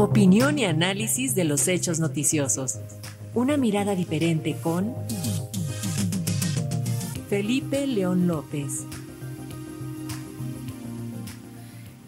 [0.00, 2.78] Opinión y análisis de los hechos noticiosos.
[3.34, 4.94] Una mirada diferente con
[7.28, 8.86] Felipe León López.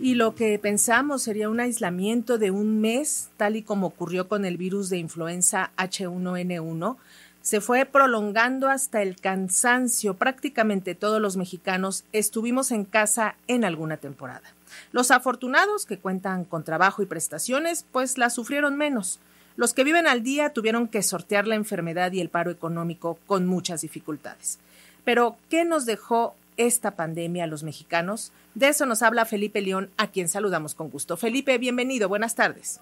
[0.01, 4.47] Y lo que pensamos sería un aislamiento de un mes, tal y como ocurrió con
[4.47, 6.97] el virus de influenza H1N1,
[7.43, 10.15] se fue prolongando hasta el cansancio.
[10.15, 14.55] Prácticamente todos los mexicanos estuvimos en casa en alguna temporada.
[14.93, 19.19] Los afortunados que cuentan con trabajo y prestaciones, pues la sufrieron menos.
[19.57, 23.47] Los que viven al día tuvieron que sortear la enfermedad y el paro económico con
[23.47, 24.59] muchas dificultades.
[25.05, 28.33] Pero, ¿qué nos dejó esta pandemia a los mexicanos?
[28.55, 31.17] De eso nos habla Felipe León, a quien saludamos con gusto.
[31.17, 32.81] Felipe, bienvenido, buenas tardes.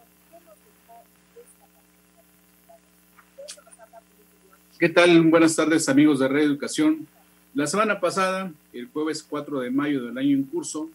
[4.79, 5.21] ¿Qué tal?
[5.25, 7.07] Buenas tardes amigos de Red Educación.
[7.52, 10.88] La semana pasada, el jueves 4 de mayo del año en curso,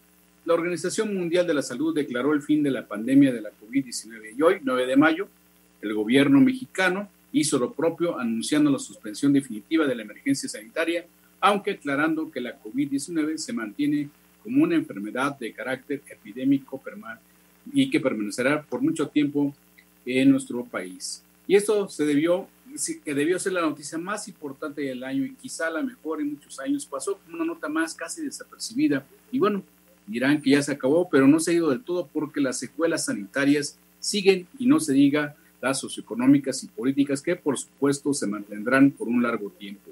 [0.46, 4.36] la Organización Mundial de la Salud declaró el fin de la pandemia de la COVID-19
[4.38, 5.28] y hoy, 9 de mayo,
[5.82, 11.04] el gobierno mexicano hizo lo propio anunciando la suspensión definitiva de la emergencia sanitaria,
[11.40, 14.08] aunque aclarando que la COVID-19 se mantiene
[14.44, 16.80] como una enfermedad de carácter epidémico
[17.72, 19.52] y que permanecerá por mucho tiempo
[20.06, 21.24] en nuestro país.
[21.48, 22.48] Y esto se debió,
[23.04, 26.60] que debió ser la noticia más importante del año y quizá la mejor en muchos
[26.60, 29.04] años, pasó como una nota más casi desapercibida.
[29.32, 29.64] Y bueno,
[30.06, 33.06] dirán que ya se acabó, pero no se ha ido del todo porque las secuelas
[33.06, 38.90] sanitarias siguen y no se diga las socioeconómicas y políticas que por supuesto se mantendrán
[38.90, 39.90] por un largo tiempo.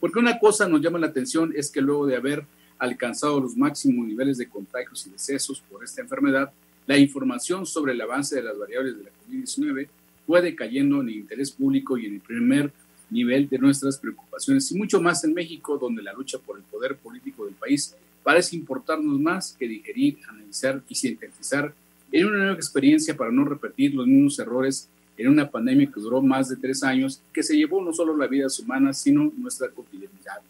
[0.00, 2.46] Porque una cosa nos llama la atención es que luego de haber
[2.78, 6.52] alcanzado los máximos niveles de contagios y decesos por esta enfermedad,
[6.86, 9.88] la información sobre el avance de las variables de la COVID-19
[10.26, 12.72] fue decayendo en el interés público y en el primer
[13.10, 16.96] nivel de nuestras preocupaciones, y mucho más en México, donde la lucha por el poder
[16.96, 17.96] político del país
[18.28, 21.72] parece importarnos más que digerir, analizar y sintetizar
[22.12, 26.20] en una nueva experiencia para no repetir los mismos errores en una pandemia que duró
[26.20, 30.42] más de tres años, que se llevó no solo la vida humana, sino nuestra cotidianidad.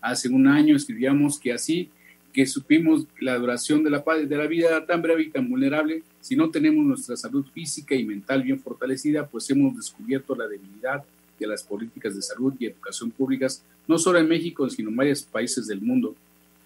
[0.00, 1.88] Hace un año escribíamos que así
[2.32, 6.34] que supimos la duración de la, de la vida tan breve y tan vulnerable, si
[6.34, 11.04] no tenemos nuestra salud física y mental bien fortalecida, pues hemos descubierto la debilidad
[11.38, 15.22] de las políticas de salud y educación públicas, no solo en México, sino en varios
[15.22, 16.16] países del mundo.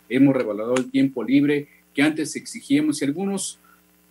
[0.08, 3.58] Hemos revalorado el tiempo libre que antes exigíamos y algunos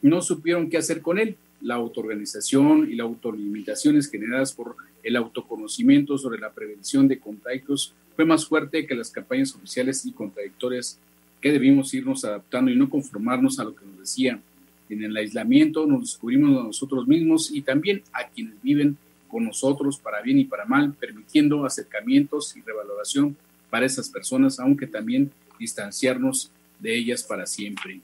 [0.01, 1.37] no supieron qué hacer con él.
[1.61, 8.25] La autoorganización y las autolimitaciones generadas por el autoconocimiento sobre la prevención de contagios fue
[8.25, 10.99] más fuerte que las campañas oficiales y contradictorias
[11.41, 14.41] que debimos irnos adaptando y no conformarnos a lo que nos decían.
[14.89, 19.97] En el aislamiento nos descubrimos a nosotros mismos y también a quienes viven con nosotros
[19.97, 23.35] para bien y para mal, permitiendo acercamientos y revaloración
[23.69, 28.01] para esas personas, aunque también distanciarnos de ellas para siempre.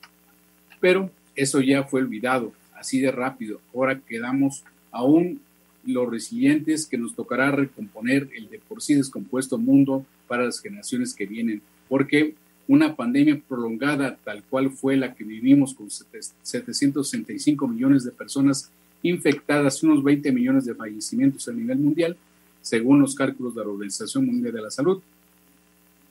[0.79, 3.61] Pero eso ya fue olvidado, así de rápido.
[3.73, 5.41] Ahora quedamos aún
[5.85, 11.13] los resilientes que nos tocará recomponer el de por sí descompuesto mundo para las generaciones
[11.13, 12.35] que vienen, porque
[12.67, 18.71] una pandemia prolongada tal cual fue la que vivimos con 765 millones de personas
[19.03, 22.15] infectadas unos 20 millones de fallecimientos a nivel mundial,
[22.61, 25.01] según los cálculos de la Organización Mundial de la Salud,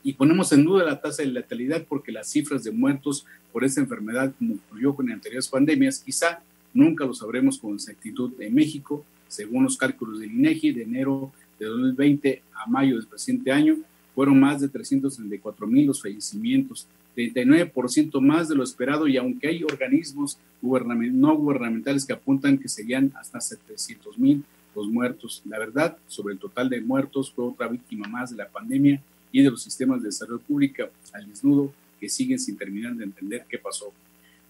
[0.03, 3.81] y ponemos en duda la tasa de letalidad porque las cifras de muertos por esta
[3.81, 9.65] enfermedad, como ocurrió con anteriores pandemias, quizá nunca lo sabremos con exactitud en México, según
[9.65, 13.77] los cálculos del INEGI de enero de 2020 a mayo del presente año,
[14.15, 16.87] fueron más de 334 mil los fallecimientos,
[17.17, 23.13] 39% más de lo esperado y aunque hay organismos no gubernamentales que apuntan que serían
[23.19, 24.45] hasta 700 mil
[24.75, 28.49] los muertos, la verdad sobre el total de muertos fue otra víctima más de la
[28.49, 29.03] pandemia
[29.33, 33.47] y de los sistemas de salud pública al desnudo que siguen sin terminar de entender
[33.49, 33.93] qué pasó.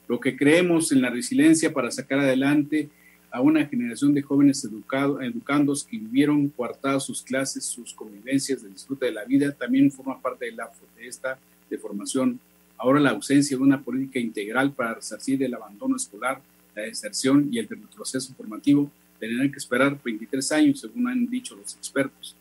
[0.09, 2.89] Lo que creemos en la resiliencia para sacar adelante
[3.31, 8.71] a una generación de jóvenes educado, educandos que vivieron coartadas sus clases, sus convivencias de
[8.71, 12.41] disfrute de la vida, también forma parte de, la, de esta deformación.
[12.77, 16.41] Ahora la ausencia de una política integral para resarcir el abandono escolar,
[16.75, 21.75] la deserción y el retroceso formativo tendrán que esperar 23 años, según han dicho los
[21.76, 22.35] expertos.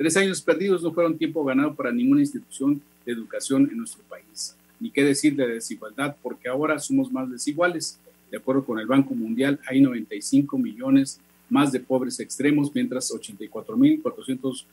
[0.00, 4.56] Tres años perdidos no fueron tiempo ganado para ninguna institución de educación en nuestro país.
[4.80, 8.00] Ni qué decir de desigualdad, porque ahora somos más desiguales.
[8.30, 11.20] De acuerdo con el Banco Mundial, hay 95 millones
[11.50, 14.64] más de pobres extremos, mientras 84.490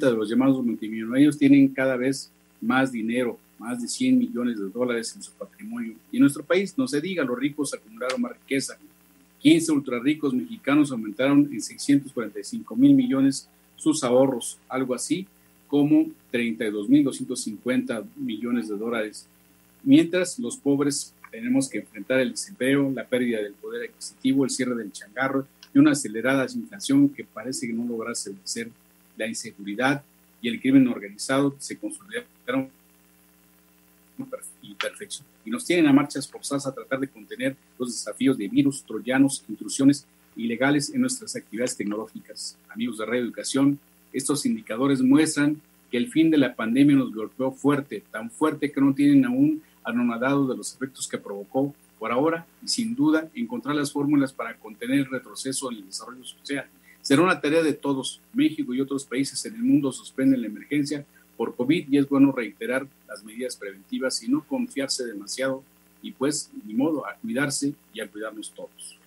[0.00, 5.14] de los llamados multimillonarios tienen cada vez más dinero, más de 100 millones de dólares
[5.14, 5.94] en su patrimonio.
[6.10, 8.76] Y en nuestro país, no se diga, los ricos acumularon más riqueza.
[9.38, 15.26] 15 ultra ricos mexicanos aumentaron en 645 mil millones sus ahorros, algo así
[15.68, 19.26] como 32.250 millones de dólares,
[19.82, 24.74] mientras los pobres tenemos que enfrentar el desempleo, la pérdida del poder adquisitivo, el cierre
[24.74, 28.70] del changarro y una acelerada inflación que parece que no logra vencer
[29.16, 30.02] la inseguridad
[30.40, 32.70] y el crimen organizado se consolidaron
[34.62, 34.76] y.
[35.44, 39.44] Y nos tienen a marchas forzadas a tratar de contener los desafíos de virus, troyanos,
[39.48, 40.06] intrusiones
[40.36, 42.56] ilegales en nuestras actividades tecnológicas.
[42.68, 43.78] Amigos de Radio Educación,
[44.12, 45.60] estos indicadores muestran
[45.90, 49.62] que el fin de la pandemia nos golpeó fuerte, tan fuerte que no tienen aún
[49.84, 54.56] anonadado de los efectos que provocó por ahora y sin duda encontrar las fórmulas para
[54.56, 56.66] contener el retroceso en el desarrollo social.
[57.00, 58.20] Será una tarea de todos.
[58.32, 61.04] México y otros países en el mundo suspenden la emergencia
[61.36, 65.62] por COVID y es bueno reiterar las medidas preventivas y no confiarse demasiado
[66.02, 68.98] y pues ni modo a cuidarse y a cuidarnos todos.